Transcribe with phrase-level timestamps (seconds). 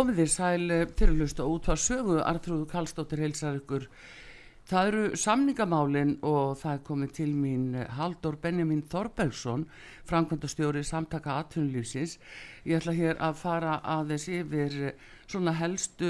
[0.00, 3.82] Komið þér sæl fyrirlusta út hvað sögu Artrúðu Kallstóttir heilsar ykkur.
[4.70, 7.66] Það eru samningamálin og það er komið til mín
[7.98, 9.66] Haldur Benjamin Þorbergsson,
[10.08, 12.14] framkvæmdastjóri samtaka atvinnulífsins.
[12.64, 14.78] Ég ætla hér að fara aðeins yfir
[15.26, 16.08] svona helstu,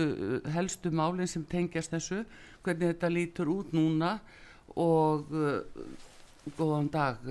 [0.55, 2.21] helstu málin sem tengjast þessu,
[2.63, 4.13] hvernig þetta lítur út núna
[4.79, 5.35] og
[6.61, 7.27] góðan dag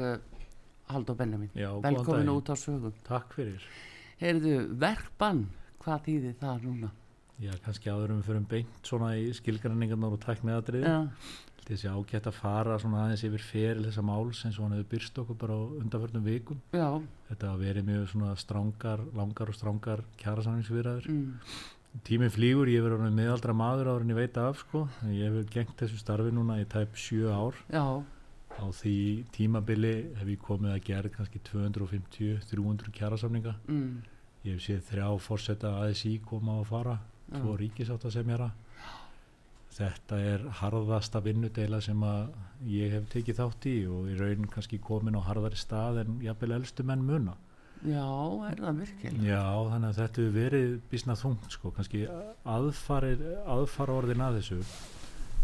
[0.91, 1.55] Haldur Benjamin.
[1.55, 2.91] Já, Velkomin út á sögu.
[3.07, 3.63] Takk fyrir.
[4.19, 5.47] Heyrðu, verkbann
[5.83, 6.89] hvað þýðir það núna?
[7.39, 10.83] Já, kannski áður um við fyrir beint svona í skilgræningarnar og tækniðatriði.
[10.83, 11.07] Já,
[11.69, 15.19] Þessi ágætt að fara svona aðeins yfir feril þessa máls eins og hann hefur byrst
[15.21, 16.57] okkur bara á undanförnum vikum.
[16.73, 16.87] já,
[17.29, 21.05] Þetta hafa verið mjög svona strángar, langar og strángar kjærasamningsviraður.
[21.07, 21.33] mm,
[22.05, 24.87] Tíminn flýgur, ég orðinn miðaldra maður áður en ég veit af sko.
[25.05, 27.53] Ég hef gengt þessu starfi núna í tæp sjö ár.
[27.69, 28.03] já,
[28.59, 33.55] Á því tímabili hef ég komið að gera kannski 250-300 kjærasamninga.
[33.67, 34.01] mm,
[34.47, 36.95] Ég hef séð þrjá fórseta ASI koma og fara,
[37.33, 38.49] tvo ríkisátt að semjara.
[39.75, 42.31] Þetta er harðasta vinnudeila sem að
[42.67, 46.55] ég hef tekið þátt í og í raun kannski komin á harðari stað en jafnvel
[46.57, 47.35] elstu menn muna.
[47.83, 48.05] já,
[48.49, 49.25] er það virkilega?
[49.27, 52.01] Já, þannig að þetta hefur verið bísna þungt sko, kannski
[52.55, 54.57] aðfarir, aðfara orðin að þessu.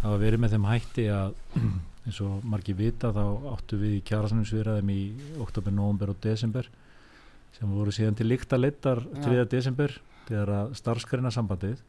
[0.01, 1.38] Það var verið með þeim hætti að
[2.05, 3.23] eins og margir vita þá
[3.53, 5.01] áttu við í kjærasanninsviðraðum í
[5.44, 6.67] oktober, november og desember
[7.55, 9.21] sem voru síðan til líkta leittar Já.
[9.23, 9.45] 3.
[9.55, 9.93] desember
[10.27, 11.81] þegar að starfskreina sambandið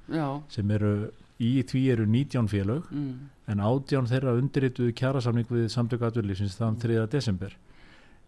[0.53, 1.11] sem eru
[1.41, 3.15] í því eru 19 félög mm,
[3.53, 7.07] en 18 þeirra undirrituðu kjærasamning við samtöku aðurlífsins þann 3.
[7.13, 7.57] desember.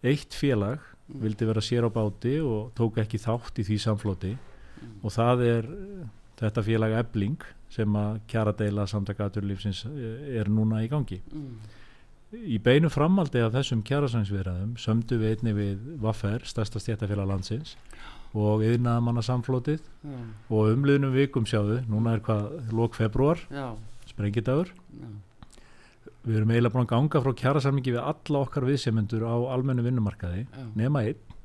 [0.03, 0.79] Eitt félag
[1.09, 1.23] Mm.
[1.23, 4.99] vildi vera sér á báti og tók ekki þátt í því samfloti Mm.
[5.03, 6.03] og það er eh,
[6.37, 7.39] þetta félag Ebling
[7.69, 11.17] sem að kjara deila samtöku aðurlífsins er núna í gangi.
[11.33, 11.57] mm,
[12.29, 17.71] Í beinu framaldi af þessum kjærasamningsviðræðum sömdu við einni við Vaffer, stærsta stjættafélag landsins
[18.37, 20.19] og yðnaðamanna samflotið já,
[20.53, 23.41] og umliðnum vikum sjáðu, núna er hvað lók februar,
[24.11, 24.69] sprengidagur.
[24.93, 25.07] Já,
[26.27, 30.45] við erum eiginlega búin að ganga frá kjærasamningi við alla okkar viðsemendur á almennu vinnumarkaði
[30.45, 31.35] já, nema einn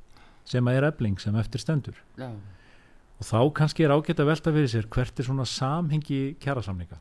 [0.44, 1.96] sem er ebling sem eftir stendur.
[2.20, 7.00] Og þá kannski er ágætt að velta fyrir sér hvert er svona samhengi kjærasamninga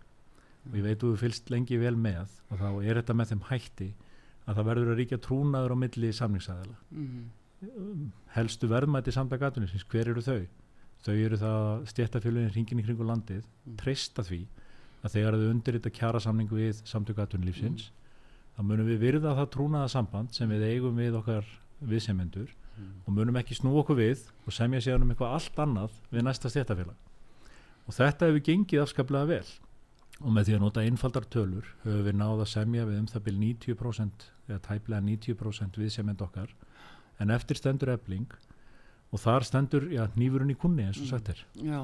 [0.69, 3.43] og ég veit þú hefur fylst lengi vel með og þá er þetta með þeim
[3.49, 3.89] hætti
[4.47, 10.09] að það verður að ríkja trúnaður á milli samningsæðala mm, helstu verðmæti samtaka atvinnisins, hver
[10.11, 10.41] eru þau?
[11.03, 13.75] Þau eru það stjættafélugin hringin í kringu landið, Mm.
[13.79, 14.41] treysta því
[15.03, 17.89] að þegar þau undirrita kjara samningu við samtöku atvinnulífsins
[18.55, 21.47] þá munum við virða það trúnaða samband sem við eigum við okkar
[21.83, 25.95] viðsemendur mm, og munum ekki snú okkur við og semja sér um eitthvað allt annað
[26.11, 26.95] við næsta stjættafélag
[27.87, 29.47] og þetta hefur gengið afskaplega vel
[30.21, 33.25] og með því að nota einfaldar tölur höfum við náð að semja við um það
[33.27, 36.55] byrj 90% eða tæplega 90% viðsemend okkar
[37.23, 38.27] en eftir stendur ebling
[39.13, 41.41] og þar stendur, já, nýfurinn í kunni eins og sagt er.
[41.61, 41.81] Já,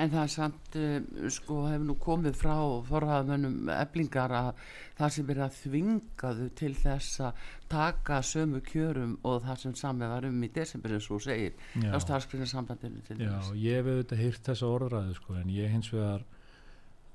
[0.00, 2.54] en það er samt, uh, sko, hefur nú komið frá
[2.88, 4.48] forhaðamönnum eblingar að
[4.96, 7.42] það sem er að þvingaðu til þess að
[7.72, 11.90] taka sömu kjörum og það sem samið var um í desember eins og segir Já.
[11.92, 16.24] á starfskrinnarsambandinu til Já, ég hef auðvitað hýrt þessa orðræðu sko, en ég hins vegar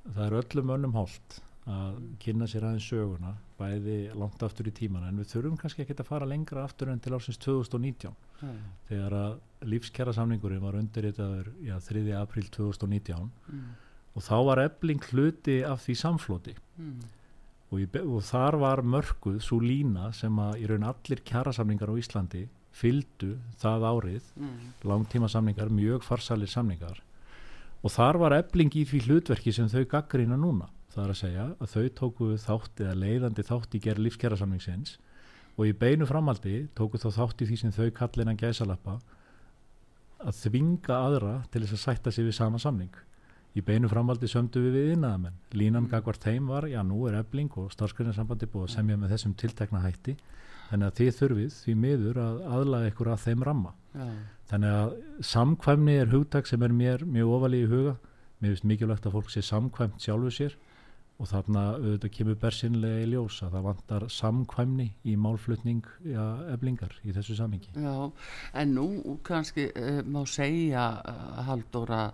[0.08, 5.06] það er öllum önnum hált að kynna sér aðeins söguna bæði langt aftur í tíman
[5.06, 8.50] en við þurfum kannski ekki að fara lengra aftur en til ásins 2019 Já,
[8.90, 12.06] þegar að lífskjara samningurinn var undirritaður já, 3.
[12.18, 13.68] apríl 2019 mm,
[14.18, 16.56] og þá var ebling hluti af því samfloti.
[16.82, 17.04] Mm,
[17.70, 21.96] og, í, og þar var mörkuð svo lína sem að í raun allir kjarasamningar á
[22.02, 24.34] Íslandi fyldu það árið.
[24.40, 24.58] Mm,
[24.90, 27.04] langtíma samningar, mjög farsalir samningar
[27.82, 30.70] og þar var ebling í því hlutverki sem þau gaggrina núna.
[30.92, 34.98] Það er að segja að þau tóku þátt eða leiðandi þátt í gerð lífskjara samningsins
[35.56, 38.98] og í beinu framaldi tóku þá þátt í því sem þau kallina gæsalappa
[40.22, 42.92] að þvinga aðra til þess að sætta sig við sama samning
[43.56, 47.52] í beinu framaldi sömdu við við innaðamenn línan gagvart þeim var, já nú er ebling
[47.60, 50.16] og starfskriðnarsambandi búið að semja með þessum tiltekna hætti.
[50.70, 53.74] Þannig að þið þurfið því miður að aðlaga ykkur að þeim ramma.
[53.92, 54.06] Já,
[54.52, 54.94] Þannig að
[55.32, 57.98] samkvæmni er hugtak sem er mér mjög ofalí í huga.
[58.40, 60.56] Mér finnst mikilvægt að fólk sé samkvæmt sjálfu sér
[61.22, 66.96] og þarna auðvitað kemur bersinlega í ljós að það vantar samkvæmni í málflutning ja, eblingar
[67.06, 67.74] í þessu samingi.
[67.76, 67.98] já,
[68.58, 72.08] en nú kannski uh, má segja uh, Halldóra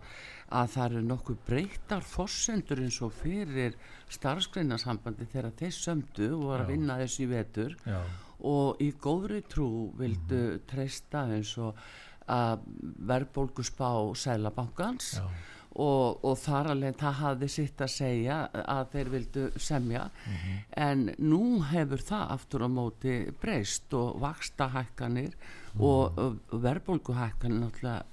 [0.48, 3.76] að það eru nokkuð breytar fossendur eins og fyrir
[4.12, 7.76] starfskrinnarsambandi þegar þeir sömdu og var að vinna þessu í vetur.
[7.88, 8.00] Já,
[8.48, 11.80] og í góðri trú vildu treysta eins og
[12.28, 12.66] að
[13.08, 13.90] verðbólgu spá
[14.20, 15.26] sælabankans já,
[15.78, 20.10] og, og þar alveg það hafði sitt að segja að þeir vildu semja
[20.88, 25.38] en nú hefur það aftur á móti breyst og vaksta hækkanir
[25.78, 28.06] og, og verðbólguhækkanir náttúrulega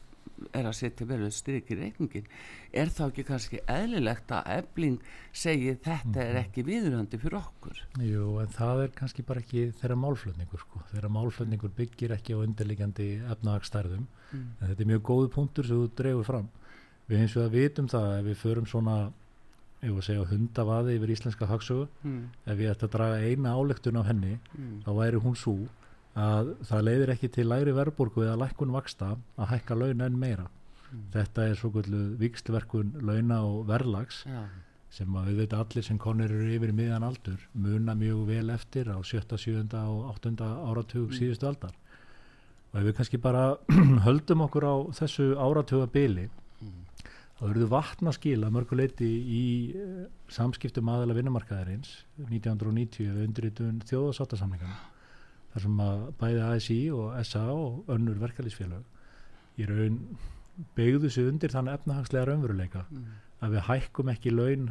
[0.53, 2.27] er að setja verið strykir reikningin
[2.75, 4.97] er þá ekki kannski eðlilegt að ebling
[5.33, 9.97] segi þetta er ekki viðurandi fyrir okkur jú, en það er kannski bara ekki þeirra
[10.01, 10.83] málflutningur sko.
[10.91, 14.07] Þeirra málflutningur byggir ekki á undirliggjandi efnaðagstærðum.
[14.33, 14.45] Mm.
[14.59, 16.51] En þetta er mjög góðu punktur sem þú dreifur fram.
[17.09, 18.97] Við eins og að vitum það ef við förum svona,
[19.83, 22.21] ef við segja hundavaði yfir íslenska hagsögu, mm.
[22.47, 24.83] ef við ætti að draga eina álektun af henni Mm.
[24.87, 25.57] þá væri hún svo
[26.15, 30.47] að það leiðir ekki til lægri verðbólgu eða lækkun vaksta að hækka laun enn meira.
[31.13, 34.45] Þetta er svo gulluð vikslverkun launa og verðlags Já,
[34.95, 38.87] sem að við veit allir sem konir eru yfir miðan aldur muna mjög vel eftir
[38.95, 39.65] á 7., 7.
[39.75, 40.37] og 8.
[40.71, 41.75] áratug síðustu aldar.
[42.73, 43.57] Og ef við kannski bara
[44.07, 45.91] höldum okkur á þessu áratuga
[47.39, 49.45] þá verður vatnaskil að mörguleiti í
[49.75, 51.97] eh, samskiptum aðeila vinnumarkaðarins
[52.29, 54.79] 1990 við undirritun þjóðasáttasamlingana
[55.55, 60.01] þar sem að bæði ASI og SA og önnur verkalýsfélög í raun
[60.79, 63.07] beigðu sig undir þann efnahagslega raunveruleika mm.
[63.45, 64.69] að við hækkum ekki laun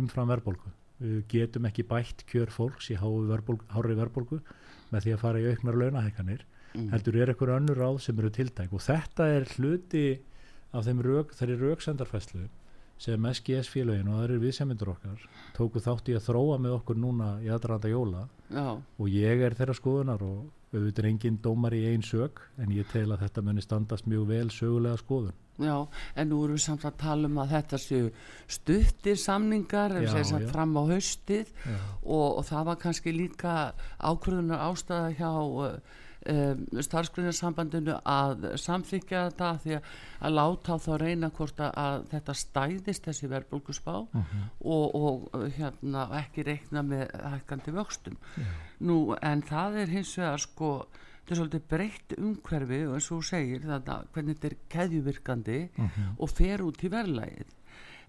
[0.00, 4.40] umfram verðbólgu við getum ekki bætt kjör fólks í hári verðbólgu, hári verðbólgu
[4.90, 6.46] með því að fara í auknar launahækkanir
[6.76, 6.90] Mm.
[6.92, 10.02] heldur er eitthvað önnur ráð sem eru tiltæk og þetta er hluti
[10.72, 12.48] af rök, þeirri röksendarfæslu
[12.98, 17.28] sem SGS félögin og aðrir viðsemyndur okkar tóku þátt í að þróa með okkur núna
[17.44, 18.24] í aðranda jóla.
[18.50, 22.72] Já, og ég er þeirra skoðunar og auðvitað er engin dómar í ein sög en
[22.74, 25.36] ég tel að þetta muni standast mjög vel sögulega skoðun.
[25.58, 25.76] Já,
[26.14, 28.10] en nú erum við samt að tala um að þetta séu
[28.46, 30.50] stuttir samningar sem sagt já.
[30.52, 31.54] fram á haustið
[32.02, 33.54] og, og það var kannski líka
[33.98, 39.88] ákvörðunar ástæða hjá uh, um, starfsgrunarsambandinu að samþykja þetta því að,
[40.28, 44.46] að láta á þá reyna hvort að, að þetta stæðist þessi verðbólgusspá Mhm.
[44.60, 48.48] og, og uh, hérna ekki reikna með hækkandi vöxtum Já.
[48.80, 53.24] nú en það er hins vegar sko þetta er svolítið breytt umhverfi og eins og
[53.24, 56.16] segir þetta hvernig þetta er keðjuvirkandi Mhm.
[56.18, 57.54] og fer út í verðlægið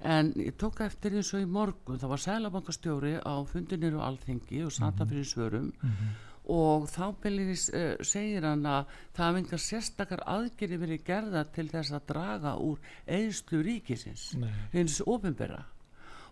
[0.02, 4.62] en ég tók eftir eins og í morgun það var sælabankastjóri á fundinir og alþingi
[4.64, 6.16] og sata fyrir svörum Mhm.
[6.50, 11.68] Og þá byrjir uh, segir hann að það hafa engar sérstakar aðgerði verið gerða til
[11.72, 14.52] þess að draga úr eðslu ríkisins Nei.
[14.74, 15.64] hins ofinbera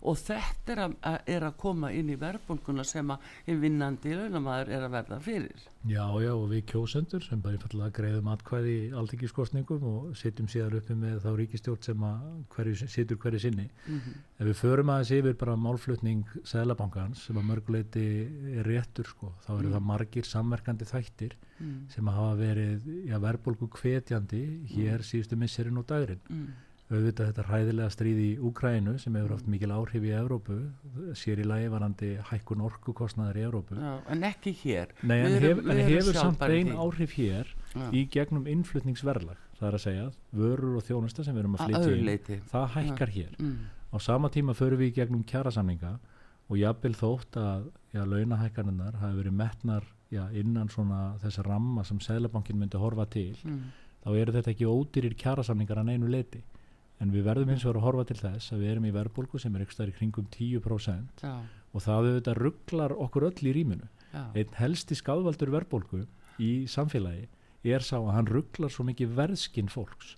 [0.01, 4.75] og þetta er að, að, er að koma inn í verðbólguna sem að vinnandi launamaður
[4.77, 8.88] er að verða fyrir Já, já, og við kjósendur sem bara einfallega greiðum atkvæði í
[9.00, 12.25] alþingiskostningum og setjum síðar uppi með þá ríkistjórn sem að
[12.56, 13.68] hverju, situr hverju sinni.
[13.88, 18.06] Ef við förum aðeins yfir bara málflutning Sæðlabankans sem að mörguleiti
[18.58, 21.75] er réttur sko, þá eru það margir samverkandi þættir mm.
[21.96, 26.51] sem að hafa verið já, verðbólgu hvetjandi hér síðustu misserinn og dagurinn.
[26.88, 26.96] Mm.
[26.98, 30.58] auðvitað þetta hræðilega stríð í Úkrænu sem hefur haft mikil áhrif í Evrópu
[31.20, 35.60] sér í lagi varandi hækkun orkukostnaðar í Evrópu Já, en ekki hér Nei, en, erum-
[35.65, 36.77] hef, en hefur samt í því.
[36.79, 37.89] áhrif hér Já.
[37.91, 42.03] í gegnum innflutningsverlag það er að segja, vörur og þjónusta sem við erum að flytja
[42.08, 43.58] leiti það hækkar hér mm.
[43.91, 45.98] á sama tíma förum við í gegnum kjarasamninga
[46.48, 52.00] og jafnvel þótt að já, launahækkarinnar hafi verið metnar já, innan svona þess ramma sem
[52.00, 53.74] Sælabankin myndi horfa til Mm.
[54.06, 56.39] þá eru þetta ekki ódýrir kjarasamningar að neinu leiti
[57.04, 59.56] en við verðum eins og að horfa til þess að við erum í verðbólgu sem
[59.56, 61.34] er ykkur stær í kringum 10% Já,
[61.74, 63.89] og það auðvitað rugglar okkur öll í rýminu.
[64.13, 66.06] Já, einn helsti skadvaldur verðbólgu
[66.42, 67.27] í samfélagi
[67.68, 70.16] er sá að hann rugglar svo mikið verðskinn fólks.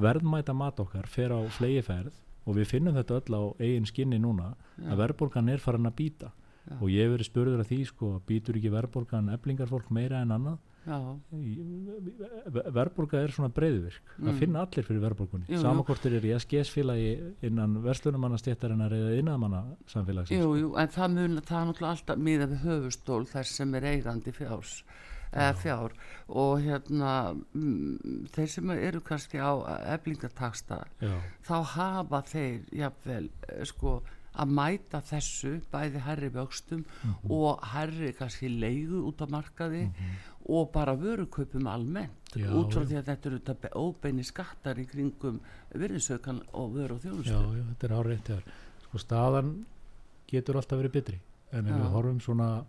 [0.00, 2.14] Verðmæta mat okkar fer á flegiferð
[2.48, 5.98] og við finnum þetta öll á eigin skinni núna já, að verðbólgan er farin að
[6.00, 6.30] býta
[6.78, 10.58] og ég hef verið spurður að því sko býtur ekki verðbólgan eflingarfólk meira en annað
[12.74, 14.38] verðbólga er svona breyðvirk það Mm.
[14.38, 15.00] finna allir fyrir
[15.48, 15.60] jú.
[15.60, 21.60] samakortir er í SGS-félagi innan verslunumannastéttarinnar eða innaðamanna samfélagsins jú, jú, en það mun það
[21.60, 24.82] er náttúrulega alltaf miða við höfustól þess sem er eigandi fjárs
[25.32, 25.92] eða fjár.
[26.28, 29.52] Og hérna mm, þeir sem eru kannski á
[29.96, 34.00] eflingataksta Já, þá hafa þeir jafnvel eh, sko
[34.40, 37.30] að mæta þessu bæði herri vöxtum Mhm.
[37.34, 39.88] og herri kannski leigu út á markaði
[40.48, 42.30] og bara vörukaupum almennt.
[42.38, 42.88] Já, út frá já.
[42.88, 45.40] því að þetta eru þetta óbeini skattar í kringum
[45.74, 47.56] virðisaukan og vöru og já, þjónustu.
[47.58, 48.42] já, þetta er eftir
[48.86, 49.50] sko staðan
[50.30, 51.20] getur alltaf verið betri.
[51.52, 51.78] En ef Já.
[51.82, 52.64] við horfum svona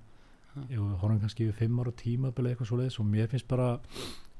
[0.51, 0.79] Já.
[0.99, 3.77] horfum kannski við fimm ára tímabili eitthvað svoleiðis og mér finnst bara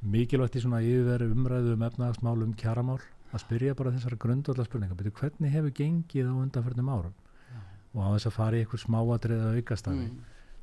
[0.02, 3.00] mikilvægt í svona yfirveri umræðu um efnahagsmál um kjaramál
[3.32, 7.14] að spyrja bara þessara grundvallar spurninga betur hvernig hefur gengið á undanförnum árum?
[7.94, 10.20] Og á þess að fara í eitthvað smáatriða aukastafi mm.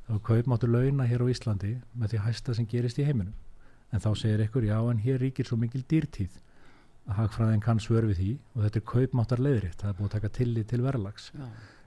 [0.09, 3.35] þá kaupmáttu launa hér á Íslandi með því hæsta sem gerist í heiminum.
[3.93, 6.39] En þá segir ykkur já en hér ríkir svo mikil dýrtíð.
[7.09, 9.81] Að hagfræðin kann svör við því og þetta er kaupmáttar leiðrétt.
[9.81, 11.29] Það er búið að taka tillit til verðlags.
[11.37, 11.45] Já,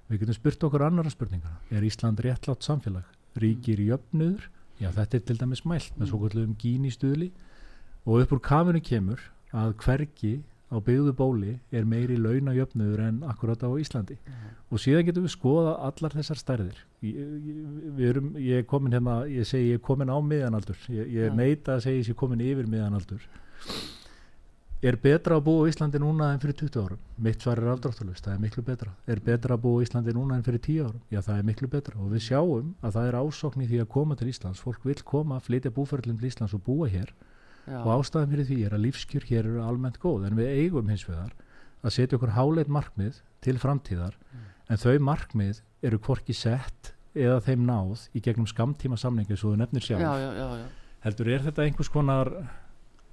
[0.10, 3.10] við getum spurt okkur annara spurningar er Ísland réttlátt samfélag
[3.40, 4.48] ríkir jöfnuður.
[4.82, 6.10] Já þetta er til dæmis mælt með Mm.
[6.10, 7.32] svo kvöldum gín í stuðli
[8.06, 9.20] og upp úr kafinu kemur
[9.54, 14.18] að hvergi á byggðu bóli er meiri launajöfnuður en akkurat á Íslandi.
[14.72, 16.78] Og síðan getum við skoða allar þessar stærðir.
[17.04, 21.30] Ég, erum, ég er komin hérna ég segi ég er komin á miðanaldur ég, ég
[21.30, 21.36] Já.
[21.36, 23.22] neita að segja ég sé komin yfir miðanaldur
[24.82, 27.02] er betra að búa á Íslandi núna en fyrir 20 árum?
[27.22, 28.94] Mitt svar er afdráttalust, það er miklu betra.
[29.06, 31.04] Er betra að búa á Íslandi núna en fyrir 10 árum?
[31.14, 31.98] Já það er miklu betra.
[32.02, 34.64] Og við sjáum að það er ásókn í því að koma til Íslands.
[34.64, 37.14] Fólk vil koma, flytja búferðlum til Íslands og búa hér.
[37.70, 40.26] Já, og ástæðan fyrir því er að lífskjör hér eru almennt góð.
[40.28, 41.36] En við eigum hins vegar
[41.82, 44.18] að setja okkur háleit markmið til framtíðar.
[44.70, 49.62] En þau markmið eru hvorki sett eða þeim náð í gegnum skamtíma samningi svo þú
[49.62, 50.04] nefnir sjálf.
[50.04, 50.68] Já, já, já, já.
[51.06, 52.32] heldur er þetta einhvers konar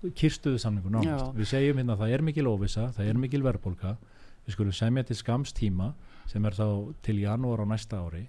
[0.02, 3.96] kyrstuðu samningu nánast við segjum hérna að það er mikil óvisa, það er mikil verðbólka
[4.46, 5.92] við skulum semja til skamstíma
[6.30, 6.66] sem er þá
[7.02, 8.28] til janúar á næsta ári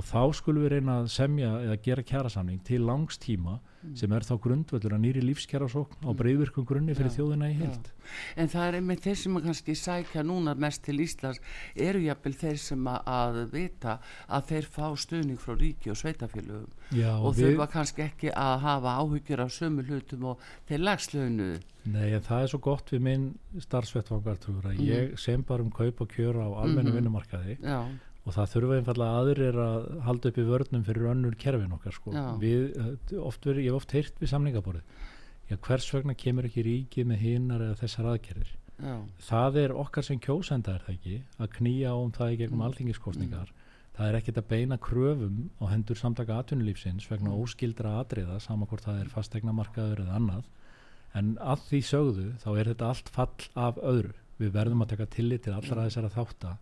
[0.00, 3.58] og þá skulum við reyna að semja eða gera kjærasamning til langs tíma
[3.96, 7.60] sem er þá grundvöldur að nýri lífskjærasókn á breyðvirkum grunni fyrir Já, þjóðina í já.
[7.62, 7.86] heild.
[8.36, 11.40] En það er einmitt þeir sem að kannski sækja núna mest til Íslands
[11.80, 13.94] eru jafnvel þeir sem að, vita
[14.28, 18.58] að þeir fá stuðning frá ríki og sveitafélögum Já, og við, þurfa kannski ekki að
[18.66, 21.50] hafa áhyggjur af sömu hlutum og þeir lagslögnu
[21.88, 23.26] Nei, en það er svo gott við minn
[23.64, 24.86] starfsvettvangartrúur að Mhm.
[24.92, 26.96] ég sem bara um kaup og kjör á almennu Mhm.
[27.00, 27.56] vinnumarkaði.
[27.64, 27.86] Já,
[28.26, 32.12] og það þurfa einfallega aðrir að halda upp í vörnum fyrir önnur kerfin okkar sko.
[32.42, 34.82] Við, eh, oft verið, ég hef oft heyrt við samningaborðið
[35.50, 38.52] já, hvers vegna kemur ekki ríkið með hinnar eða þessar aðgerðir?
[38.80, 42.60] Já, það er okkar sem kjósenda er það ekki að knýja um það í gegnum
[42.60, 42.66] Mm.
[42.68, 43.48] alþingiskostningar
[43.96, 47.40] það er ekkert að beina kröfum á hendur samtaka atvinnulífsins vegna Mm.
[47.44, 50.44] óskildra atriða sama hvort það er fastegnamarkaður eða annað.
[51.14, 54.12] En að því sögðu þá er þetta allt fall af öðru.
[54.38, 56.56] Við verðum að taka tillit til allra þessara þátta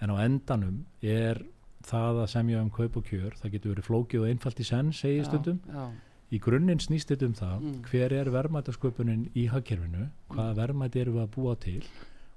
[0.00, 1.42] en á endanum er
[1.86, 4.92] það að semja um kaup og kjör það getur verið flókið og einfalt í senn
[4.92, 5.60] segi já, stundum.
[5.70, 5.90] já,
[6.32, 7.82] í grunninn snýst þetta um það Mm.
[7.90, 11.82] hver er verðmætasköpunin í hagkerfinu hvaða verðmæti erum við að búa til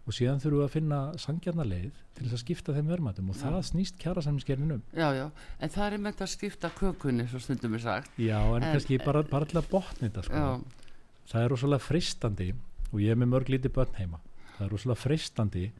[0.07, 3.35] og síðan þurfum við að finna sangjarnar leið til þess að skipta þeim verðmætum og
[3.35, 3.41] Já.
[3.43, 4.83] það snýst kjærasamningsgerðin um.
[4.93, 5.25] Já, já.
[5.59, 8.11] En það er með að skipta kökunni svo stundum er sagt.
[8.17, 10.33] Já en, En- kannski bara, bara til að botna þetta sko.
[10.33, 10.61] já,
[11.29, 12.53] það er rosalega fristandi
[12.93, 14.19] og ég er með mörg lítið börn heima.
[14.57, 15.71] Það er rosalega fristandi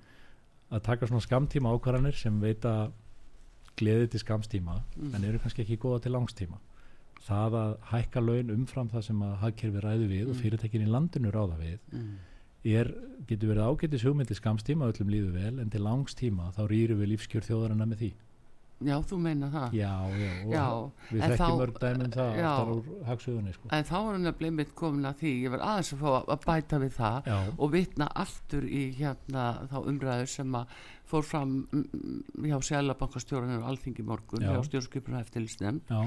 [0.71, 2.91] að taka svona skamtíma ákvarðanir sem veita
[3.79, 5.15] gleði til skamstíma Mm.
[5.15, 6.57] en eru kannski ekki góða til langstíma
[7.27, 10.41] það að hækka laun umfram það sem að hagkerfi ræði við og Mm.
[10.41, 12.15] fyrirtekin í landinu ráða við mm,
[12.65, 12.93] er,
[13.27, 17.15] getur verið ágætis hugmynd til skamstíma öllum líður vel en til langstíma þá rýru við
[17.15, 18.11] lífskjör þjóðarinnar með því
[18.79, 19.74] Já, þú meina það.
[19.75, 20.65] Já, já, Já,
[21.09, 22.45] við þekkjum mörg dæmum það já.
[22.48, 23.71] aftar úr hagsögunni sko.
[23.75, 26.45] En þá er hann að bleimit komin að því, ég var aðeins að fá að
[26.45, 31.53] bæta við það Já, og vitna aftur í hérna þá umræðu sem að fór fram
[32.45, 34.53] hjá Sælabankastjórunum og Alþingi morgun Já.
[34.53, 36.01] hjá stjórnskipuna eftirlitsnefnd já,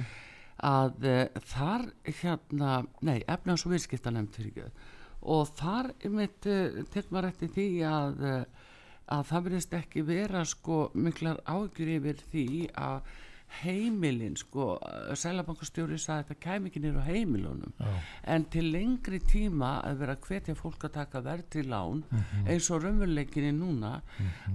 [0.72, 2.74] að uh, þar hérna,
[3.04, 4.90] nei, efnans og viðskiptanemnd fyrir ekki
[5.32, 8.68] og þar mitt uh, tek maður eftir því að uh,
[9.10, 12.46] að það verðist ekki vera sko miklar ágjur yfir því
[12.78, 13.12] að
[13.60, 14.76] heimilin sko
[15.18, 17.74] Sælabankastjóri sagði að þetta kæmi ekki á heimilunum.
[17.78, 17.90] Já,
[18.34, 22.04] en til lengri tíma að vera að hvetja fólk að taka verðri lán
[22.46, 23.98] eins og raunveruleikinni núna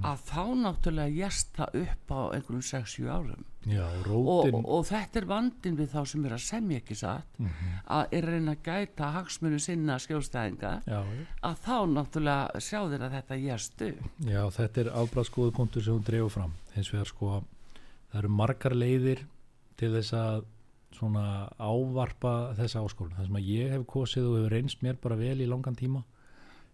[0.02, 3.46] að þá náttúrulega jæst það upp á einhverjum 6-7 árum.
[3.68, 4.62] Já, og, rótin.
[4.64, 7.42] Og þetta er vandin við þá sem er að semja ekki satt
[7.84, 11.02] að er að reyna að gæta hagsmunu sinna skjólstæðinga já,
[11.50, 14.08] að þá náttúrulega sjá þeir að þetta jæst upp.
[14.24, 16.56] Já, þetta er afblaðskoðu punktur sem hún dreifur fram.
[16.78, 17.34] Hins vegar sko,
[18.18, 19.24] það eru margar leiðir
[19.78, 20.46] til þess að
[20.98, 21.24] svona
[21.62, 23.14] ávarpa þessa áskorun.
[23.14, 26.02] Það sem að ég hef kosið og hefur reynst mér bara vel í langan tíma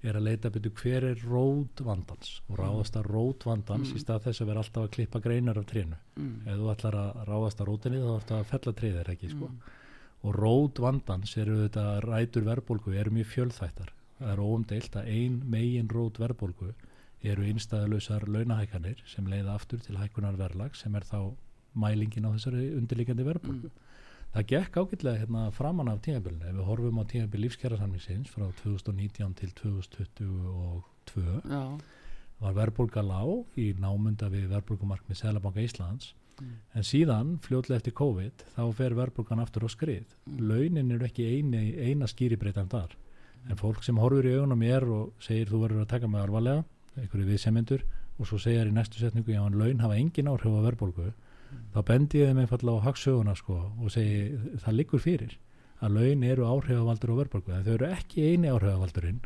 [0.04, 4.26] er að leita betur hver er rót vandans og ráðast að rót vandans í stað
[4.26, 6.00] þess að vera alltaf að klippa greinar af trénu.
[6.16, 6.34] mm.
[6.48, 9.52] Ef þú ætlar að ráðast að rótinni þá ætlar að fella tréðir ekki sko.
[10.24, 13.94] Og rót vandans eru þetta rætur verðbólgu eru mjög fjölþættar.
[14.20, 16.74] Það er óumdeilt að ein megin rót verðbólgu
[17.24, 21.34] eru einstæðalösar launahækanir sem leiða aftur til hækunar verðlag sem er þá
[21.80, 23.72] mælingin á þessari undirliggjandi verðbólgu.
[24.34, 26.48] Það gekk ágætlega hérna framan af tímabilinu.
[26.50, 31.64] Ef við horfum á tímabil lífskjærasamningsins frá 2019 til 2022 já,
[32.42, 36.14] var verðbólga lág í námunda við verðbólgumarkmið Sælabanka Íslands.
[36.74, 40.18] En síðan fljótlega eftir COVID þá fer verðbólgan aftur á skrið.
[40.26, 42.98] Launin eru ekki eini, eina skýribreitan þar.
[43.48, 46.64] En fólk sem horfur í augunum mér og segir þú verður að taka mig alvarlega
[46.98, 47.86] einhverju viðsemendur
[48.20, 51.14] og svo segir í næstu setningu já en laun hafa engin áhrif á verðbólgu.
[51.74, 55.38] Þá bendi ég þeim einfallega á hagsöguna sko og segi það liggur fyrir
[55.84, 59.20] að laun eru áhrifavaldur á verðbólgu en þau eru ekki eini áhrifavaldurinn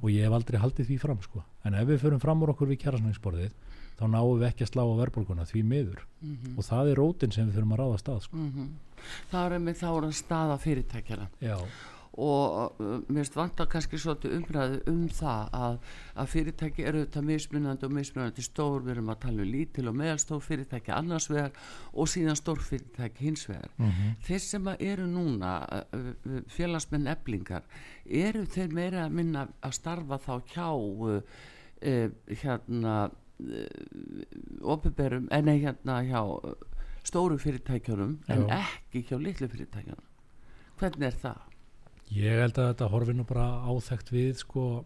[0.00, 1.44] og ég hef aldrei haldið því fram sko.
[1.64, 3.56] En ef við förum fram úr okkur við kjærasnængsborðið
[3.98, 6.04] þá náum við ekki að slá á verðbólguna því miður.
[6.20, 6.58] Mhm.
[6.58, 8.36] og það er rótin sem við þurfum að ráða stað sko.
[9.30, 9.88] það er með þá
[12.16, 15.78] og mér finnst vanta kannski svolítið umræðu um það að,
[16.22, 19.96] að fyrirtæki eru þetta mismunandi og mismunandi stór, við erum að tala um lítil og
[19.98, 21.50] meðalstór fyrirtæki annars vegar
[21.92, 24.14] og síðan stór fyrirtæki hins vegar Mhm.
[24.28, 27.62] þeir sem eru núna uh, uh, félagsmenn eblingar
[28.06, 31.20] eru þeir meira að minna að starfa þá hjá uh,
[31.82, 32.08] uh,
[32.42, 33.10] hérna
[34.62, 36.20] opiðberum, en nei hérna hjá
[37.04, 40.06] stóru fyrirtækjunum en ekki hjá litlu fyrirtækjunum
[40.78, 41.42] hvernig er það?
[42.12, 44.84] Ég held að þetta horfi nú bara áþekkt við sko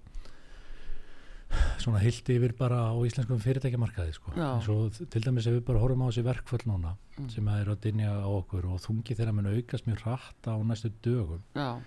[1.81, 4.33] svona hildi yfir bara á íslenskum fyrirtækjamarkaði sko.
[4.37, 7.31] Og til dæmis ef við bara horfum á þessi verkföll núna Mm.
[7.31, 10.91] sem er að dynja á okkur og þungi þeirra mun aukast mjög hratt á næstu
[11.03, 11.81] dögum Já,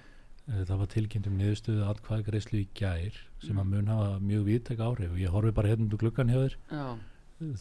[0.50, 3.60] Eh, það var tilkynnt um niðurstöðu atkvæðgreislu í gær sem Mm.
[3.62, 6.56] að mun hafa mjög viðtæk áhrif og ég horfi bara hérna úr gluggan hjá þér
[6.72, 6.98] já,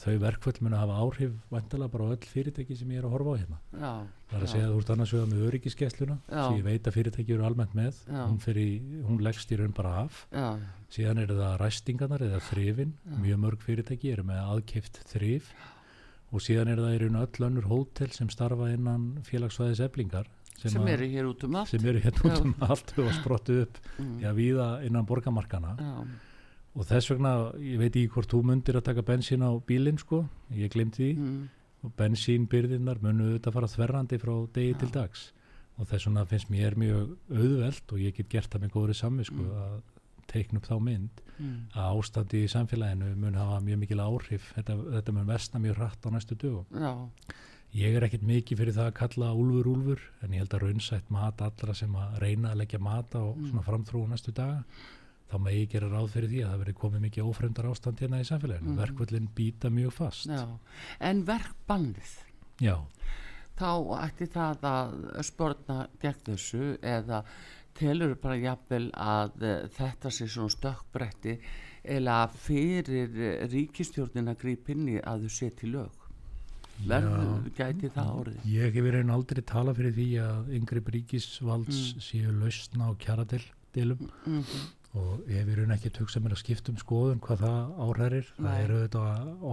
[0.01, 3.35] þau verkföll mun hafa áhrif vantilega bara á öll fyrirtæki sem ég er að horfa
[3.35, 3.59] á hérna.
[3.73, 3.93] Já
[4.31, 4.53] það er að Já.
[4.53, 6.43] segja að þú ert annars vegar með öryggiskessluna Já.
[6.45, 8.01] sem ég veit að fyrirtæki eru almennt með.
[8.07, 8.23] Já.
[8.29, 10.25] hún, hún leggst í raun bara af.
[10.31, 10.49] Já,
[10.95, 12.95] síðan eru það ræstingarnar eða þrifin.
[13.21, 15.51] Mjög mörg fyrirtæki eru með aðkeift þrif.
[16.31, 20.29] Og síðan eru það í raun öll önnur hótel sem starfa innan félagsvæðis eblingar
[20.61, 21.69] sem, að- eru hér út um allt.
[21.69, 24.21] sem eru hérna út um allt og sprottu upp mm.
[24.21, 26.07] já, víða innan borgamarkana já,
[26.75, 30.25] og þess vegna, ég veit ekki hvort þú mundir að taka bensín á bílinn sko
[30.55, 31.49] ég glemti því mm.
[31.85, 34.79] og bensínbyrðinnar munu auðvitað fara þverrandi frá degi Já.
[34.85, 35.25] til dags
[35.81, 39.41] og þess vegna finnst mér mjög auðvelt og ég get gert það með góðri samvisku
[39.41, 39.51] Mm.
[39.65, 39.81] að
[40.31, 41.61] teikna upp þá mynd Mm.
[41.75, 46.05] að ástandi í samfélaginu mun hafa mjög mikil áhrif þetta, þetta mun vestna mjög hratt
[46.07, 46.93] á næstu dögum já,
[47.75, 51.11] ég er ekkit mikið fyrir það að kalla úlfur úlfur en ég held að raunsætt
[51.11, 53.49] mat allra sem að reyna að leggja mat á Mm.
[53.51, 54.65] svona framþróu næstu daga
[55.31, 58.27] þá megi gera ráð fyrir því að það veri komið mikið ófremdar ástand hérna í
[58.29, 58.73] samfélaginu.
[58.73, 58.81] Mm.
[58.83, 60.27] verkvöldin býta mjög fast.
[60.27, 60.45] Já.
[61.01, 62.13] En verkbannið?
[62.61, 62.77] Já.
[63.61, 63.71] þá
[64.05, 64.93] ætti það að
[65.29, 67.23] spörna gegn þessu eða
[67.77, 71.35] telur bara jafnvel að uh, þetta sé svona stökkbretti
[71.85, 73.13] eða fyrir
[73.53, 76.01] ríkistjórnin að grípa inn í að þau setja lög?
[76.89, 78.45] Verður gæti það orðið?
[78.49, 82.05] Ég hef verið aldrei tala fyrir því að yngri ríkisvalds Mm.
[82.09, 84.45] séu lausna á kjaradelum mm
[84.99, 88.31] og ég hef verið ekki hugsa mér að skipta um skoðun hvað það áhrærir.
[88.41, 89.03] Það eru þetta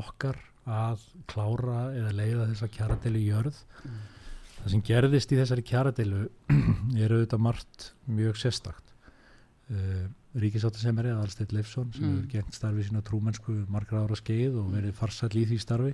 [0.02, 0.40] okkar
[0.78, 3.60] að klára eða leiða þessa kjaradelu í jörð.
[3.86, 3.98] Mm.
[4.58, 6.22] Það sem gerðist í þessari kjaradelu
[7.06, 8.96] eru þetta margt mjög sérstakt.
[9.70, 12.16] Uh, Ríkisáttasemeri Aðalsteit Leifsson sem Mm.
[12.18, 15.94] hefur gengt starfi sína trúmennsku margra ára skeið og verið farsall í því starfi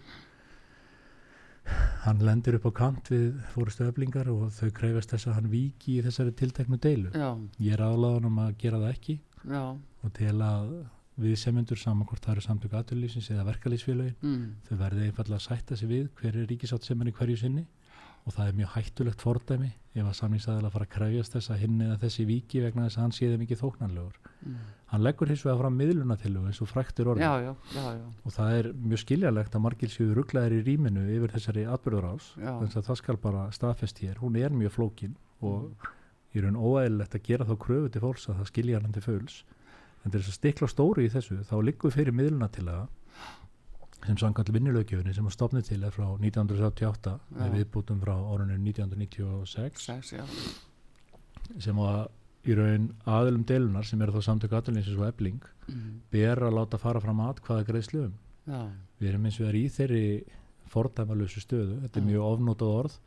[2.03, 5.99] hann lendir upp á kant við fórustu öflingar og þau krefast þess að hann viki
[5.99, 7.13] í þessari tilteknu deilu.
[7.15, 9.15] Já, ég er aðlaðan um að gera það ekki
[9.47, 9.63] já,
[10.03, 10.73] og til að
[11.23, 15.45] við semendur saman hvort það eru samtök aturlýsins eða verkalýsfélögin mm, þau verði einfallega að
[15.45, 17.65] sætta sig við hver er ríkisátt sem er í hverju sinni
[18.23, 21.83] og það er mjög hættulegt fordæmi ef að samningsaðilega fara að krefjast þess að hinn
[21.85, 24.69] eða þessi viki vegna þess að hann sé þeim ekki þóknanlegur mm.
[24.93, 28.35] hann leggur hins vegar fram miðlunatilu eins og fræktur orðin já, já, já, já, og
[28.37, 32.87] það er mjög skiljalegt að margir séu rugglaðir í rýminu yfir þessari atbyrðurás þannig að
[32.89, 34.19] það skal bara staðfest hér.
[34.21, 35.87] Hún er mjög flókin og
[36.33, 39.39] í raun óæðilegt að gera þá kröfu til fólks að það skilja hann til fulls.
[40.03, 42.87] En til þess að stikla stóri í þessu þá liggur fyrir miðlunatilega
[44.03, 47.53] sem samkvæmt vinnulögjöfunni sem að stopni til er frá 1938 með Já.
[47.53, 50.57] viðbútum frá árunni 1996 sex,
[51.63, 52.01] sem að
[52.43, 56.79] í raun aðilum deilunar sem eru þá samtök aðalinsins og ebling mm, ber að láta
[56.81, 58.15] fara fram atkvaða greiðslu um.
[58.47, 58.61] Já,
[58.99, 60.01] við erum eins og er í þeirri
[60.73, 62.09] fordæmalösu stöðu, þetta er Mm.
[62.11, 62.97] mjög ofnótað orð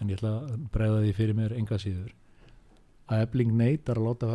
[0.00, 2.12] en ég ætla að breyða því fyrir mér enga síður.
[3.08, 4.30] Að ebling neytar að láta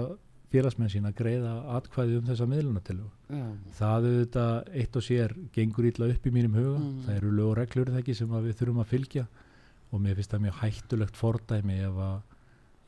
[0.52, 3.44] félagsmenn sín að greiða atkvæði um þessa miðlunatilu já,
[3.78, 6.80] það auðvitað eitt og sér gengur ítla upp í mínum huga.
[6.80, 7.00] Mm.
[7.06, 9.26] það eru lög og reglur er það ekki sem að við þurfum að fylgja.
[9.92, 12.20] Og mér finnst það mjög hættulegt fordæmi ef að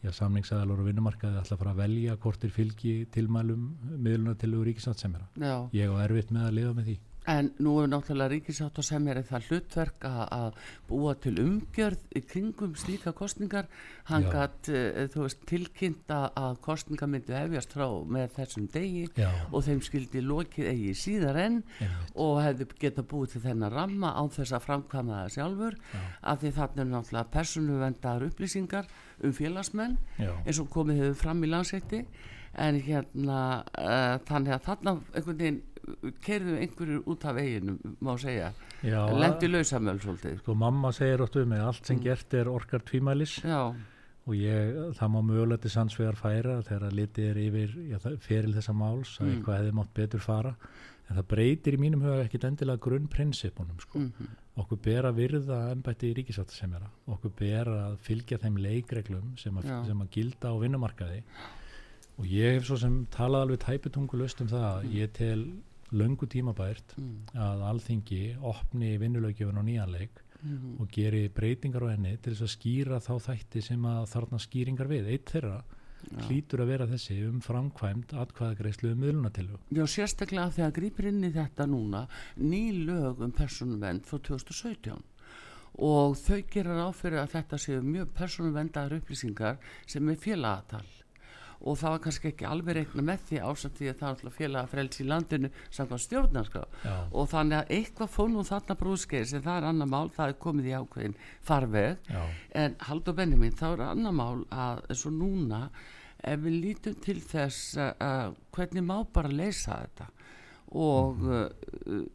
[0.04, 3.66] já, samningsæðalur og vinnumarkaði ætla að fara að velja hvort þeir fylgi tilmælum
[4.04, 5.56] miðlunatilu ríkisatsemjara já.
[5.80, 6.98] ég á erfitt með að lifa með því
[7.30, 10.58] En nú er náttúrulega ríkisátt og sem er það hlutverk að,
[10.90, 13.70] búa til umgjörð kringum slíka kostningar.
[14.10, 14.68] Hann gætt,
[15.14, 20.24] þú veist, tilkynnt að kostningar myndu hefjast frá með þessum degi já, og þeim skildi
[20.24, 22.12] lokið eigi síðar enn einmitt.
[22.16, 26.00] og hefði geta búið til þennan ramma án þess að framkvæma það sjálfur Já.
[26.22, 28.90] af því þarna er náttúrulega persónuvendar upplýsingar
[29.24, 30.32] um félagsmenn Já.
[30.46, 32.04] eins og komið hefur fram í landsætti
[32.54, 35.62] en hérna uh, þannig að þarna einhvern veginn
[36.24, 38.52] kerðu einhverjur út af veginum má segja,
[38.84, 40.38] lendi lausamöl svolítið.
[40.44, 42.04] Sko mamma segir oft um mig allt sem Mm.
[42.04, 43.42] gert er orkar tvímælis.
[43.44, 43.74] Já,
[44.28, 48.74] og ég, það má mögulega til sannsvegar færa þegar litið er yfir já, feril þessa
[48.74, 49.34] máls að Mm.
[49.44, 50.56] eitthvað hefði mátt betur fara.
[51.10, 54.00] En það breytir í mínum huga ekkit endilega grunnprinsipunum sko.
[54.00, 54.12] mm
[54.56, 60.00] okkur ber að virða embætti ríkisáttasemjara okkur ber að fylgja þeim leikreglum sem að, sem
[60.00, 61.24] að gilda á vinnumarkaði.
[62.20, 65.46] Og ég hef svo sem talað alveg tæpitungulust um það að ég tel
[65.94, 72.18] löngu tímabært mm, að alþingi opni vinnulögjöfun á nýjanleik mm, og geri breytingar á henni
[72.18, 75.10] til þess að skýra þá þætti sem að þarna skýringar við.
[75.14, 76.26] Eitt þeirra já.
[76.28, 79.62] hlýtur að vera þessi um framkvæmt atkvæðagreislu um miðlunatilu.
[79.70, 82.06] já, sérstaklega þegar grýpir inn í þetta núna
[82.38, 85.02] ný lög um persónuvend frá 2017
[85.74, 89.58] og þau gera ráð fyrir að þetta séu mjög persónuvendar upplýsingar
[89.90, 90.86] sem er félagatal
[91.64, 94.38] og það var kannski ekki alveg reikna með því ásamt því að það er alltaf
[94.40, 96.64] félagafrelsi í landinu samkvæmt stjórnarskrá.
[96.84, 100.34] Já, og þannig að eitthvað fór nú þarna brúðskeið sem það er annar mál, það
[100.34, 102.10] er komið í ákveðin farveg.
[102.12, 102.24] Já,
[102.64, 105.62] en Haldur Benjamin, þá er annar mál að eins og núna
[106.24, 110.10] ef við lítum til þess uh, hvernig má bara leysa þetta?
[110.84, 111.48] Og uh,
[111.88, 112.06] uh,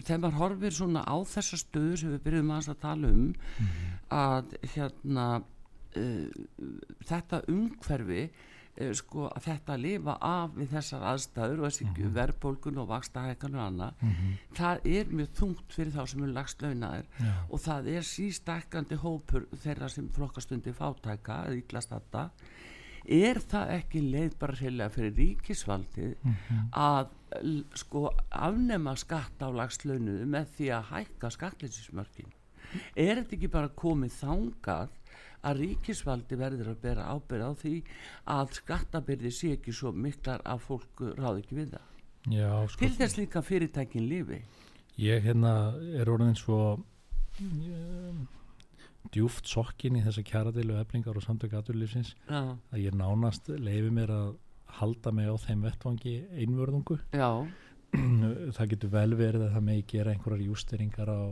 [0.00, 3.26] þegar maður horfir svona á þessa stöður sem við byrjum að tala um
[4.12, 6.26] að hérna uh,
[7.08, 8.26] þetta umhverfi
[8.96, 13.64] sko að þetta lifa af við þessar aðstæður og þessi mm verðbólgun og vakstahækan og
[13.66, 13.92] annað.
[14.02, 18.02] Mhm, það er mjög þungt fyrir þá sem eru lagst launaðir já, og það er
[18.08, 22.30] sístækkandi hópur þeirra sem flokkastundi fátæka eða ítlast þetta
[23.04, 27.08] er það ekki leið bara reyðlega fyrir ríkisvaldið mhm, að
[27.42, 32.30] l- sko afnema skatt á lagslaunuðu með því að hækka skattlýsismörkin
[32.96, 34.88] er þetta ekki bara komið þangað
[35.42, 37.72] að ríkisvaldi verður að bera ábyrð á því
[38.34, 41.88] að skattabyrði sé ekki svo miklar að fólk ráði ekki við það.
[42.30, 44.38] Já, sko, til þess líka fyrirtækin lifi.
[45.02, 48.22] Ég hérna er orðin svo um,
[49.10, 54.14] djúft sokkin í þessa kjaradilu eflingar og samtök aturlífsins já, að ég nánast leifi mér
[54.14, 54.32] að
[54.78, 57.00] halda mig á þeim vettvangi einvörðungu.
[57.10, 57.42] Já,
[58.56, 61.22] það getur vel verið að það megi gera einhverjar jústeringar á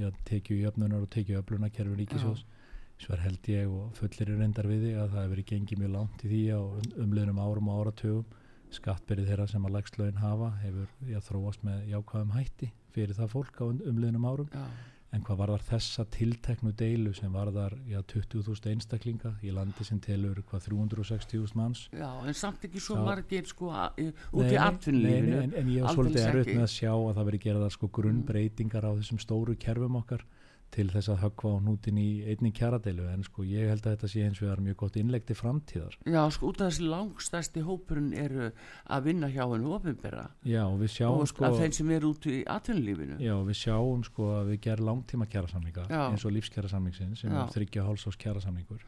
[0.00, 2.59] já, tekju jöfnunar og tekju öflunarkerfi ríkisjós svo
[3.08, 5.92] er held ég og fullir er reyndar við því að það hefur verið gengið mjög
[5.96, 8.38] langt í því á um, umliðnum árum og áratugum.
[8.70, 13.62] Skattbyrði þeirra sem að lagslaun hafa hefur já, þróast með jákvæðum hætti fyrir það fólk
[13.62, 14.50] á um, umliðnum árum.
[14.54, 14.66] Já,
[15.10, 20.38] en hvað varðar þessa tilteknu deilu sem varðar já, 20.000 einstaklinga í landi sem telur
[20.46, 21.86] hvað 360.000 manns?
[21.90, 26.28] Já en samt ekki svo margir sko út í nei, en, en ég var svolítið
[26.28, 30.22] erfitt með að sjá að það veri gerða sko grunnbreytingar á þessum stóru kerfum okkar
[30.70, 34.08] til þess að höggva á nútin í einni kjaradeilu en sko ég held að þetta
[34.12, 37.64] sé eins og það er mjög gott innlegti framtíðar Já, sko út af þessi langstæsti
[37.66, 38.50] hópurinn eru
[38.86, 42.12] að vinna hjá hennu ofinbera Já, og við sjáum og sko að þeim sem eru
[42.14, 46.02] út í atvinnulífinu Já, við sjáum sko að við gerum langtíma kjarasamlinga Já.
[46.10, 47.42] eins og lífskjarasamlingsin sem Já.
[47.42, 48.86] er þryggja hálsás kjarasamlingur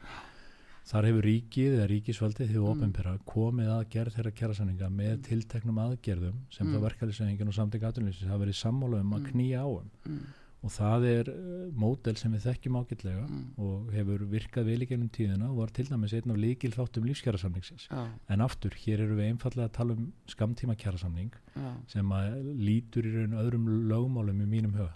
[0.82, 2.70] Þar hefur ríkið eða ríkisvaldið því Mm.
[2.72, 6.74] ofinbera komið að gerð þeirra kjarasamlinga með tilteknum aðgerðum sem Mm.
[6.74, 9.30] þá verkefælisengin og samtök atvinnulífsins hafa verið sammála um að Mm.
[9.30, 10.18] knýja á um mm,
[10.62, 14.88] og það er uh, módel sem við þekkjum ágætlega mm, og hefur virkað vel í
[14.90, 19.04] gennum tíðina og var til dæmis einn af líkil þáttum lífskjarasamlingsins Já, en aftur, hér
[19.06, 23.72] eru við einfallega að tala um skamtíma kjarasamning já, sem að lítur í raun öðrum
[23.90, 24.92] lögmálum í mínum huga.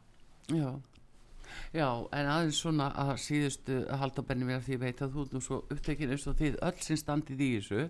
[0.54, 0.70] Já.
[1.74, 5.26] Já, en aðeins svona að síðustu að halda benni mér að því veit að þú
[5.32, 7.84] nú svo upptekinn eins og þið öll sem standið í þessu.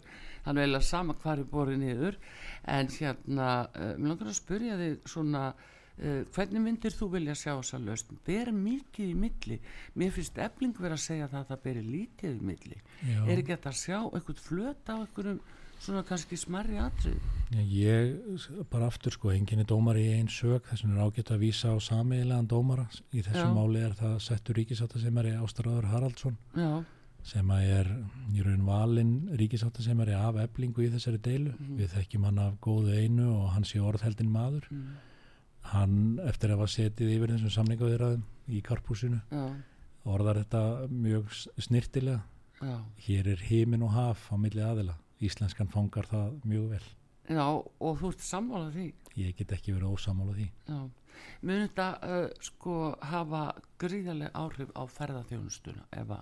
[0.45, 2.19] Þannig vel að sama hvar er borið niður.
[2.77, 5.47] En hérna, uh, mér langar að spyrja þig svona
[6.03, 9.61] uh, hvernig myndir þú vilja sjá þessa löst ber mikið í milli
[9.95, 13.21] mér finnst efling verið að segja það að það beri lítið í milli Já.
[13.27, 15.41] er ekki hægt að sjá eitthvað flöt á einhverjum
[15.77, 17.19] svona kannski smarri atrið
[17.53, 18.15] Já, ég,
[18.73, 21.71] bara aftur sko, enginn er dómar í einn sög, þess vegna er ágætt að vísa
[21.71, 22.89] á sameigilegan dómara.
[23.15, 23.53] Í þessu Já.
[23.55, 26.83] máli er það settur ríkisáttasemari Ástaráður Haraldsson Já,
[27.23, 27.91] sem að er
[28.35, 31.53] í raun valinn ríkisáttasemari af eblingu í þessari deilu.
[31.55, 31.77] Mhm.
[31.79, 34.67] Við þekkjum hann af góðu einu og hann sé orðheldin maður.
[34.71, 34.97] mm,
[35.73, 38.23] Hann, eftir að hafa setið yfir þessum samningaviðraðum
[38.55, 39.45] í karpúsinu, já,
[40.07, 40.61] orðar þetta
[40.93, 41.33] mjög
[41.67, 42.21] snirtilega.
[42.63, 42.77] já
[43.07, 44.95] Hér er heimin og haf á milli aðila.
[45.21, 46.87] Íslenskan fangar það mjög vel.
[47.27, 47.43] Já,
[47.81, 50.47] og þú ert sammálað því Ég get ekki verið ósamála því.
[51.41, 53.45] Mun þetta uh, sko hafa
[53.81, 56.13] gríðarlega áhrif á ferðarþjónustuna ef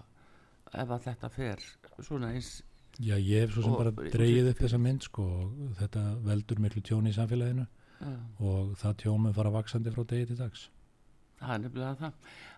[0.75, 1.65] ef að þetta fer
[2.03, 2.63] svona eins
[3.03, 6.61] Já, ég hef svo sem bara og- dreigið upp þessa mynd sko og þetta veldur
[6.63, 7.67] miklu tjóni í samfélaginu
[8.01, 10.71] uh, og það tjómi fara vaksandi frá degi til dags.
[11.41, 12.13] það er nefnilega það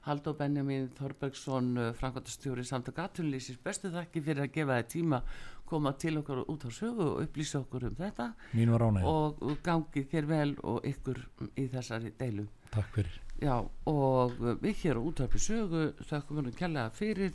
[0.06, 5.22] Haldur Benjamin Þorbergsson uh, Frankværtastjóri samt að gatunlýsins bestu þakki fyrir að gefa þið tíma
[5.66, 9.06] koma til okkar út á sögu og upplýsa okkur um þetta Mín var ánægð.
[9.06, 11.22] og gangi þér vel og ykkur
[11.56, 13.20] í þessari deilu Takk fyrir.
[13.42, 17.34] Já, og við hér á útvarpi sögu þakkum við kærlega fyrir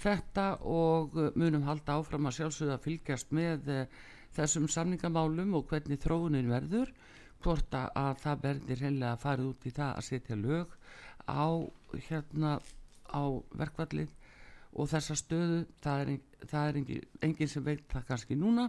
[0.00, 3.86] þetta og munum halda áfram að sjálfsögða að fylgjast með uh,
[4.36, 6.92] þessum samningamálum og hvernig þróunin verður
[7.44, 10.74] hvort að, að það verður heimlega að fara út í það að setja lög
[11.26, 11.44] á
[12.08, 12.58] hérna
[13.10, 13.22] á
[13.60, 14.10] verkvallið
[14.70, 16.12] og þessa stöðu það er,
[16.46, 18.68] það er engin, engin sem veit það kannski núna.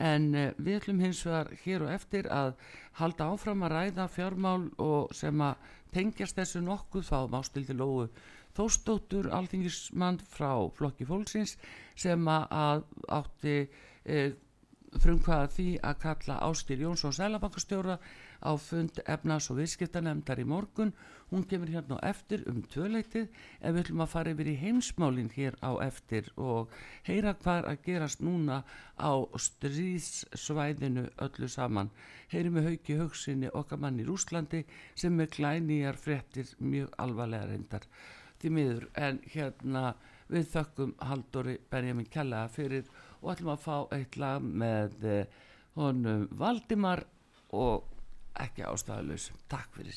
[0.00, 2.52] En uh, við ætlum hins vegar hér og eftir að
[2.98, 7.06] halda áfram að ræða fjármál og sem að tengjast þessu nokkuð.
[7.10, 8.08] Fáum ástildi lóu
[8.56, 11.54] Þóstóttur alþingismann frá flokki fólksins
[11.98, 13.56] sem að, átti
[14.02, 14.24] e,
[14.98, 17.96] frumkvaða því að kalla Ástir Jónsson Sælabankastjóra
[18.42, 20.90] á fund efnas og viðskiptanemndar í morgun.
[21.30, 23.28] Hún kemur hérna á eftir um tvöleitið.
[23.60, 26.72] En við ætlum að fara yfir í heimsmálin hér á eftir og
[27.06, 28.62] heyra hvað að gerast núna
[28.98, 29.12] á
[29.46, 31.92] stríðsvæðinu öllu saman.
[32.32, 37.86] Heyri með hauki hugsinni okkar mann í Rúslandi sem er glænýjar fréttir mjög alvarlega reyndar.
[38.40, 39.92] Því miður en hérna
[40.30, 42.90] við þökkum Haldóri Benjamin Kjallaða fyrir
[43.20, 45.40] og ætlum að fá eitt lag með eh,
[45.78, 47.04] honum Valdimar
[47.56, 47.84] og
[48.40, 49.96] ekki ástæðalus takk fyrir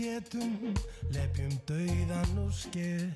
[0.00, 0.74] getum,
[1.12, 3.10] lepjum dauðan og skell.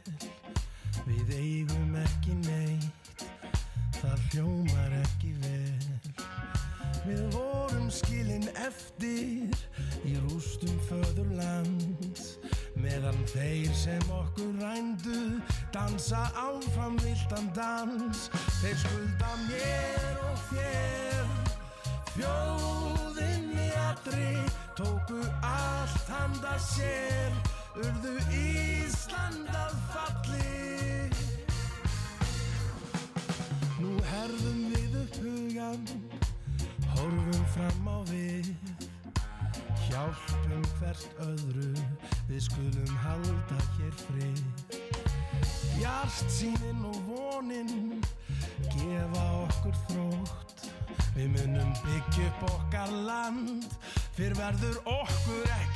[1.07, 3.25] Við eigum ekki neitt,
[4.01, 5.95] það hljómar ekki vel.
[7.05, 9.49] Við vorum skilin eftir
[10.05, 12.35] í rústum föðurlands.
[12.81, 15.41] Meðan þeir sem okkur rændu
[15.73, 18.29] dansa áfram viltan dans.
[18.61, 21.35] Þeir skulda mér og þér,
[22.15, 23.54] þjóðinni
[24.05, 24.45] aldri
[24.77, 27.33] tóku allt handa sér
[27.77, 31.09] urðu Ísland að falli
[33.81, 35.87] Nú herðum við upp hugan
[36.95, 38.53] horfum fram á við.
[39.87, 41.73] Hjálpum hvert öðru
[42.29, 44.45] við skulum halda hér frið.
[45.79, 48.05] Hjart sínin og vonin
[48.73, 50.74] gefa okkur þrótt.
[51.15, 53.67] Við munum byggja upp okkar land.
[54.15, 55.74] Fyrr verður okkur ekki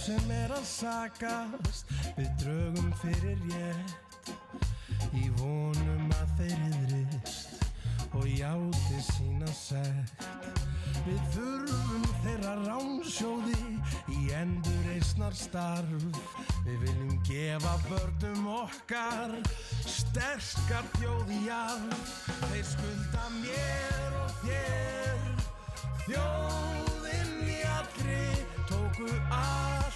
[0.00, 1.90] sem er að sakast.
[2.16, 3.98] Við drögum fyrir rétt
[5.16, 7.66] Í vonum að þeir yðrist
[8.18, 10.24] Og játi sína sekt.
[11.06, 13.60] Við þurfum þeirra ránsjóði
[14.16, 16.06] Í endur eisnar starf.
[16.66, 19.36] Við viljum gefa börnum okkar
[19.84, 25.28] Sterskar þjóði jarf Þeir skulda mér og þér
[26.06, 28.24] Þjóðinn í allri
[28.70, 29.12] tóku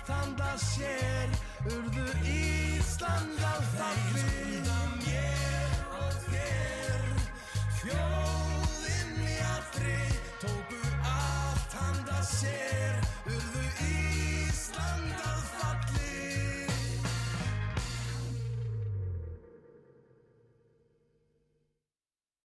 [0.04, 1.28] allt handa sér
[1.66, 7.04] urðu Ísland á þalli Þeir skulda mér og þér.
[7.80, 8.53] Fjóð